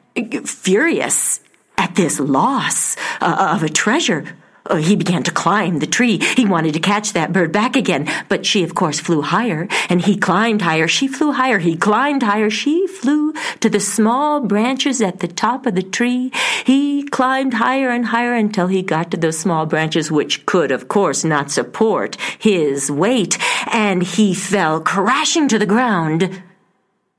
furious 0.44 1.40
at 1.78 1.94
this 1.94 2.18
loss 2.20 2.96
uh, 3.20 3.52
of 3.54 3.62
a 3.62 3.68
treasure, 3.68 4.24
uh, 4.70 4.76
he 4.76 4.96
began 4.96 5.22
to 5.24 5.30
climb 5.30 5.78
the 5.78 5.86
tree. 5.86 6.18
He 6.18 6.46
wanted 6.46 6.74
to 6.74 6.80
catch 6.80 7.12
that 7.12 7.32
bird 7.32 7.52
back 7.52 7.76
again, 7.76 8.08
but 8.28 8.46
she, 8.46 8.62
of 8.62 8.74
course, 8.74 9.00
flew 9.00 9.22
higher, 9.22 9.68
and 9.88 10.00
he 10.00 10.16
climbed 10.16 10.62
higher. 10.62 10.88
She 10.88 11.08
flew 11.08 11.32
higher. 11.32 11.58
He 11.58 11.76
climbed 11.76 12.22
higher. 12.22 12.50
She 12.50 12.86
flew 12.86 13.32
to 13.60 13.68
the 13.68 13.80
small 13.80 14.40
branches 14.40 15.00
at 15.00 15.20
the 15.20 15.28
top 15.28 15.66
of 15.66 15.74
the 15.74 15.82
tree. 15.82 16.30
He 16.64 17.04
climbed 17.04 17.54
higher 17.54 17.90
and 17.90 18.06
higher 18.06 18.34
until 18.34 18.66
he 18.66 18.82
got 18.82 19.10
to 19.10 19.16
those 19.16 19.38
small 19.38 19.66
branches, 19.66 20.10
which 20.10 20.46
could, 20.46 20.70
of 20.70 20.88
course, 20.88 21.24
not 21.24 21.50
support 21.50 22.16
his 22.38 22.90
weight, 22.90 23.38
and 23.72 24.02
he 24.02 24.34
fell 24.34 24.80
crashing 24.80 25.48
to 25.48 25.58
the 25.58 25.66
ground, 25.66 26.42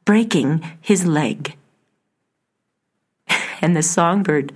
breaking 0.06 0.64
his 0.82 1.06
leg. 1.06 1.56
and 3.62 3.76
the 3.76 3.84
songbird 3.84 4.54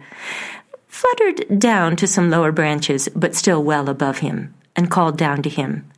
fluttered 1.01 1.59
down 1.59 1.95
to 1.95 2.05
some 2.05 2.29
lower 2.29 2.51
branches, 2.51 3.09
but 3.15 3.33
still 3.33 3.63
well 3.63 3.89
above 3.89 4.19
him, 4.19 4.53
and 4.75 4.91
called 4.91 5.17
down 5.17 5.41
to 5.41 5.49
him. 5.49 5.89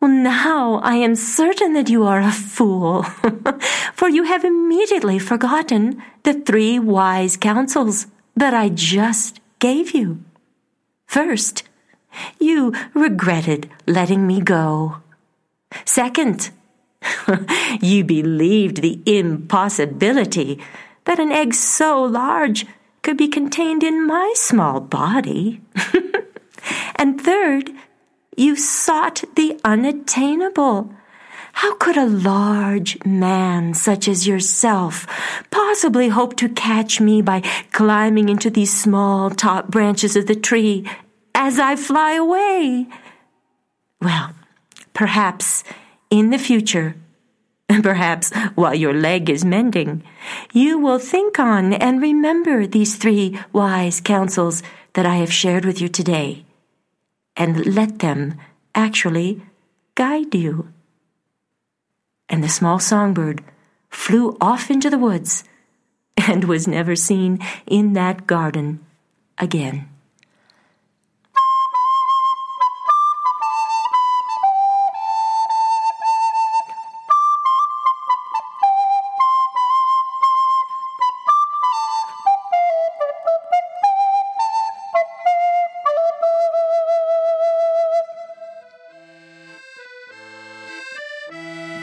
Well, 0.00 0.10
now 0.10 0.80
I 0.82 0.94
am 0.94 1.14
certain 1.14 1.74
that 1.74 1.90
you 1.90 2.04
are 2.04 2.20
a 2.20 2.32
fool, 2.32 3.02
for 3.92 4.08
you 4.08 4.24
have 4.24 4.44
immediately 4.44 5.18
forgotten 5.18 6.02
the 6.22 6.32
three 6.32 6.78
wise 6.78 7.36
counsels 7.36 8.06
that 8.34 8.54
I 8.54 8.70
just 8.70 9.40
gave 9.58 9.92
you. 9.92 10.24
First, 11.06 11.64
you 12.40 12.72
regretted 12.94 13.68
letting 13.86 14.26
me 14.26 14.40
go. 14.40 15.02
Second, 15.84 16.50
you 17.82 18.04
believed 18.04 18.80
the 18.80 19.00
impossibility 19.04 20.60
that 21.04 21.18
an 21.18 21.30
egg 21.30 21.52
so 21.52 22.02
large 22.02 22.64
could 23.02 23.16
be 23.16 23.28
contained 23.28 23.82
in 23.82 24.06
my 24.06 24.32
small 24.36 24.80
body. 24.80 25.60
and 26.96 27.20
third, 27.20 27.70
you 28.36 28.56
sought 28.56 29.24
the 29.34 29.60
unattainable. 29.64 30.92
How 31.54 31.74
could 31.76 31.96
a 31.96 32.06
large 32.06 33.04
man 33.04 33.74
such 33.74 34.08
as 34.08 34.26
yourself 34.26 35.06
possibly 35.50 36.08
hope 36.08 36.36
to 36.36 36.48
catch 36.48 37.00
me 37.00 37.20
by 37.20 37.40
climbing 37.72 38.28
into 38.28 38.48
these 38.48 38.74
small 38.74 39.30
top 39.30 39.68
branches 39.68 40.16
of 40.16 40.26
the 40.26 40.34
tree 40.34 40.88
as 41.34 41.58
I 41.58 41.76
fly 41.76 42.12
away? 42.14 42.86
Well, 44.00 44.34
perhaps 44.94 45.62
in 46.10 46.30
the 46.30 46.38
future, 46.38 46.96
perhaps 47.82 48.32
while 48.54 48.74
your 48.74 48.94
leg 48.94 49.30
is 49.30 49.44
mending, 49.44 50.02
you 50.52 50.78
will 50.78 50.98
think 50.98 51.38
on 51.38 51.72
and 51.72 52.02
remember 52.02 52.66
these 52.66 52.96
three 52.96 53.38
wise 53.52 54.00
counsels 54.00 54.62
that 54.94 55.06
I 55.06 55.16
have 55.16 55.32
shared 55.32 55.64
with 55.64 55.80
you 55.80 55.88
today, 55.88 56.44
and 57.36 57.74
let 57.74 58.00
them 58.00 58.34
actually 58.74 59.42
guide 59.94 60.34
you. 60.34 60.72
And 62.28 62.42
the 62.42 62.48
small 62.48 62.78
songbird 62.78 63.42
flew 63.88 64.36
off 64.40 64.70
into 64.70 64.90
the 64.90 64.98
woods 64.98 65.44
and 66.16 66.44
was 66.44 66.66
never 66.66 66.96
seen 66.96 67.38
in 67.66 67.92
that 67.94 68.26
garden 68.26 68.84
again. 69.38 69.91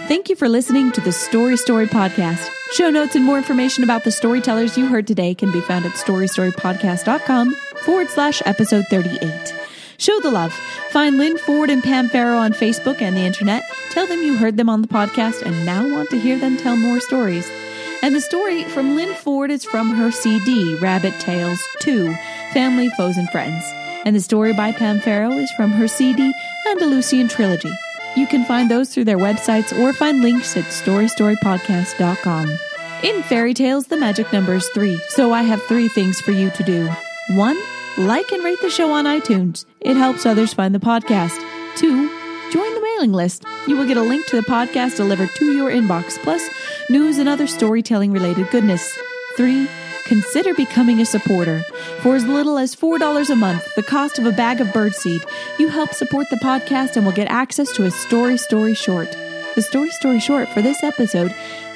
Thank 0.09 0.27
you 0.27 0.35
for 0.35 0.49
listening 0.49 0.91
to 0.93 1.01
the 1.01 1.11
Story 1.11 1.55
Story 1.55 1.85
Podcast. 1.85 2.49
Show 2.73 2.89
notes 2.89 3.15
and 3.15 3.23
more 3.23 3.37
information 3.37 3.83
about 3.83 4.05
the 4.05 4.11
storytellers 4.11 4.75
you 4.75 4.87
heard 4.87 5.05
today 5.05 5.35
can 5.35 5.51
be 5.51 5.61
found 5.61 5.85
at 5.85 5.91
storystorypodcast.com 5.91 7.53
forward 7.85 8.09
slash 8.09 8.41
episode 8.47 8.85
38. 8.89 9.53
Show 9.99 10.19
the 10.21 10.31
love. 10.31 10.51
Find 10.89 11.19
Lyn 11.19 11.37
Ford 11.37 11.69
and 11.69 11.83
Pam 11.83 12.09
Faro 12.09 12.39
on 12.39 12.53
Facebook 12.53 13.03
and 13.03 13.15
the 13.15 13.21
internet. 13.21 13.61
Tell 13.91 14.07
them 14.07 14.23
you 14.23 14.35
heard 14.35 14.57
them 14.57 14.67
on 14.67 14.81
the 14.81 14.87
podcast 14.87 15.43
and 15.43 15.63
now 15.63 15.87
want 15.87 16.09
to 16.09 16.19
hear 16.19 16.39
them 16.39 16.57
tell 16.57 16.75
more 16.75 16.99
stories. 16.99 17.47
And 18.01 18.15
the 18.15 18.21
story 18.21 18.63
from 18.63 18.95
Lyn 18.95 19.13
Ford 19.13 19.51
is 19.51 19.63
from 19.63 19.91
her 19.91 20.09
CD, 20.09 20.73
Rabbit 20.77 21.13
Tales 21.19 21.61
2 21.81 22.11
Family, 22.51 22.89
Foes, 22.97 23.17
and 23.17 23.29
Friends. 23.29 23.63
And 24.05 24.15
the 24.15 24.21
story 24.21 24.53
by 24.53 24.71
Pam 24.71 25.01
Faro 25.01 25.33
is 25.33 25.51
from 25.51 25.69
her 25.69 25.87
CD, 25.87 26.33
Andalusian 26.67 27.27
Trilogy. 27.27 27.69
You 28.19 28.27
can 28.27 28.43
find 28.43 28.69
those 28.69 28.93
through 28.93 29.05
their 29.05 29.17
websites 29.17 29.71
or 29.79 29.93
find 29.93 30.21
links 30.21 30.57
at 30.57 30.65
storystorypodcast.com. 30.65 32.59
In 33.01 33.23
fairy 33.23 33.53
tales, 33.53 33.87
the 33.87 33.95
magic 33.95 34.33
number 34.33 34.55
is 34.55 34.67
three, 34.73 34.99
so 35.07 35.31
I 35.31 35.43
have 35.43 35.63
three 35.63 35.87
things 35.87 36.19
for 36.19 36.31
you 36.31 36.49
to 36.49 36.63
do. 36.63 36.89
One, 37.29 37.57
like 37.97 38.29
and 38.33 38.43
rate 38.43 38.59
the 38.61 38.69
show 38.69 38.91
on 38.91 39.05
iTunes. 39.05 39.63
It 39.79 39.95
helps 39.95 40.25
others 40.25 40.53
find 40.53 40.75
the 40.75 40.79
podcast. 40.79 41.41
Two, 41.77 42.09
join 42.51 42.73
the 42.73 42.81
mailing 42.81 43.13
list. 43.13 43.45
You 43.67 43.77
will 43.77 43.87
get 43.87 43.95
a 43.95 44.01
link 44.01 44.25
to 44.27 44.35
the 44.35 44.41
podcast 44.41 44.97
delivered 44.97 45.29
to 45.35 45.53
your 45.53 45.71
inbox, 45.71 46.21
plus 46.21 46.45
news 46.89 47.19
and 47.19 47.29
other 47.29 47.47
storytelling 47.47 48.11
related 48.11 48.51
goodness. 48.51 48.99
Three, 49.37 49.69
consider 50.09 50.55
becoming 50.55 50.99
a 50.99 51.05
supporter. 51.05 51.61
For 52.01 52.15
as 52.15 52.25
little 52.25 52.57
as 52.57 52.75
$4 52.75 53.29
a 53.29 53.35
month, 53.35 53.63
the 53.75 53.83
cost 53.83 54.17
of 54.17 54.25
a 54.25 54.31
bag 54.31 54.59
of 54.59 54.69
birdseed, 54.69 55.23
you 55.59 55.69
help 55.69 55.93
support 55.93 56.27
the 56.31 56.37
podcast 56.37 56.97
and 56.97 57.05
will 57.05 57.13
get 57.13 57.29
access 57.29 57.71
to 57.73 57.85
a 57.85 57.91
story 57.91 58.37
story 58.37 58.73
short. 58.73 59.11
The 59.55 59.61
story 59.61 59.91
story 59.91 60.19
short 60.19 60.49
for 60.49 60.63
this 60.63 60.83
episode 60.83 61.33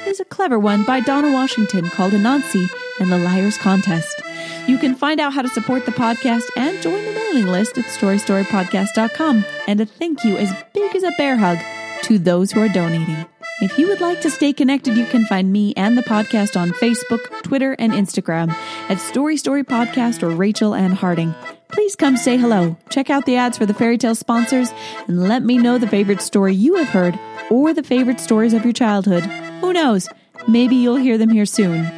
is 0.08 0.20
a 0.20 0.26
clever 0.26 0.58
one 0.58 0.84
by 0.84 1.00
Donna 1.00 1.32
Washington 1.32 1.90
called 1.90 2.14
Anansi 2.14 2.68
and 3.00 3.12
the 3.12 3.20
Liars 3.20 3.60
Contest. 3.60 4.22
You 4.68 4.80
can 4.80 4.96
find 4.96 5.20
out 5.20 5.34
how 5.34 5.44
to 5.44 5.50
support 5.50 5.86
the 5.86 5.92
podcast 5.92 6.46
and 6.58 6.82
join 6.82 7.06
the 7.06 7.14
mailing 7.14 7.48
list 7.48 7.78
at 7.78 7.86
storystorypodcast.com. 7.86 9.46
And 9.68 9.80
a 9.80 9.86
thank 9.86 10.24
you 10.24 10.38
as 10.38 10.52
big 10.74 10.96
as 10.96 11.04
a 11.04 11.12
bear 11.20 11.38
hug 11.38 11.60
to 12.04 12.18
those 12.18 12.52
who 12.52 12.62
are 12.62 12.70
donating. 12.70 13.26
If 13.64 13.80
you 13.80 13.88
would 13.88 14.02
like 14.02 14.20
to 14.20 14.30
stay 14.30 14.52
connected, 14.52 14.98
you 14.98 15.06
can 15.06 15.24
find 15.24 15.50
me 15.50 15.74
and 15.78 15.98
the 15.98 16.02
podcast 16.04 16.60
on 16.60 16.72
Facebook, 16.72 17.44
Twitter, 17.44 17.78
and 17.80 17.94
Instagram 17.94 18.54
at 18.90 19.00
Story 19.00 19.38
Story 19.38 19.64
Podcast 19.64 20.22
or 20.22 20.32
Rachel 20.32 20.76
Ann 20.76 20.92
Harding. 20.92 21.34
Please 21.70 21.96
come 21.96 22.18
say 22.18 22.36
hello, 22.36 22.76
check 22.90 23.10
out 23.10 23.26
the 23.26 23.38
ads 23.38 23.58
for 23.58 23.66
the 23.66 23.74
fairy 23.74 23.98
tale 23.98 24.16
sponsors, 24.16 24.74
and 25.08 25.30
let 25.30 25.44
me 25.44 25.58
know 25.58 25.78
the 25.78 25.88
favorite 25.88 26.20
story 26.20 26.54
you 26.54 26.76
have 26.76 26.90
heard 26.90 27.18
or 27.50 27.74
the 27.74 27.84
favorite 27.84 28.20
stories 28.20 28.52
of 28.52 28.66
your 28.66 28.74
childhood. 28.74 29.24
Who 29.62 29.72
knows? 29.72 30.10
Maybe 30.46 30.76
you'll 30.76 30.98
hear 30.98 31.18
them 31.18 31.30
here 31.30 31.46
soon. 31.46 31.90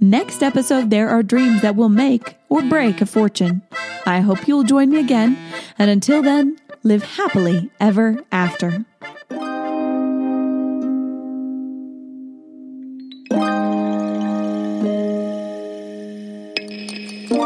Next 0.00 0.42
episode, 0.42 0.88
there 0.88 1.10
are 1.10 1.22
dreams 1.22 1.60
that 1.60 1.76
will 1.76 1.90
make 1.90 2.34
or 2.48 2.62
break 2.62 3.02
a 3.02 3.06
fortune. 3.06 3.60
I 4.06 4.20
hope 4.20 4.48
you'll 4.48 4.62
join 4.62 4.88
me 4.88 5.00
again, 5.00 5.36
and 5.78 5.90
until 5.90 6.22
then, 6.22 6.56
live 6.82 7.02
happily 7.02 7.70
ever 7.78 8.24
after. 8.32 8.86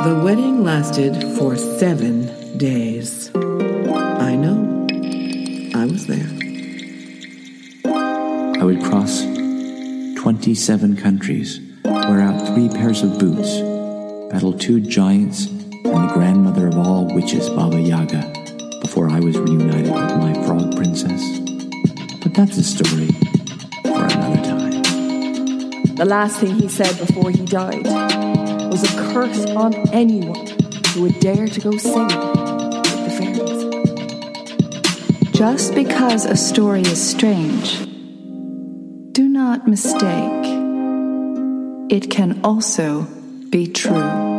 The 0.05 0.21
wedding 0.25 0.63
lasted 0.63 1.21
for 1.37 1.57
seven 1.57 2.57
days. 2.57 3.35
I 3.35 4.37
know. 4.37 4.87
I 5.75 5.85
was 5.87 6.07
there. 6.07 6.25
I 8.61 8.65
would 8.65 8.81
cross 8.85 9.23
27 9.23 10.97
countries, 10.97 11.61
wear 11.85 12.21
out 12.21 12.47
three 12.47 12.69
pairs 12.69 13.03
of 13.03 13.19
boots, 13.19 13.59
battle 14.33 14.57
two 14.57 14.81
giants 14.81 15.47
and 15.47 16.09
the 16.09 16.15
grandmother 16.15 16.69
of 16.69 16.79
all 16.79 17.13
witches, 17.13 17.51
Baba 17.51 17.81
Yaga, 17.81 18.23
before 18.81 19.11
I 19.11 19.19
was 19.19 19.37
reunited 19.37 19.93
with 19.93 20.17
my 20.17 20.33
frog 20.47 20.77
princess. 20.77 21.23
But 22.23 22.35
that's 22.35 22.57
a 22.57 22.63
story 22.63 23.09
for 23.83 24.05
another 24.05 24.45
time. 24.45 25.95
The 25.97 26.07
last 26.07 26.39
thing 26.39 26.55
he 26.55 26.69
said 26.69 26.97
before 26.99 27.33
he 27.33 27.45
died 27.45 28.38
was 28.69 28.85
a 28.85 29.13
curse 29.13 29.47
on 29.47 29.75
anyone 29.95 30.47
who 30.89 31.03
would 31.03 31.19
dare 31.21 31.47
to 31.47 31.61
go 31.61 31.77
singing 31.77 32.07
with 32.07 33.05
the 33.05 33.11
fairies. 33.19 33.65
Just 35.33 35.75
because 35.75 36.25
a 36.25 36.37
story 36.37 36.83
is 36.83 37.11
strange, 37.11 37.79
do 39.13 39.29
not 39.29 39.67
mistake. 39.67 40.47
It 41.91 42.11
can 42.11 42.41
also 42.45 43.07
be 43.51 43.67
true. 43.67 44.38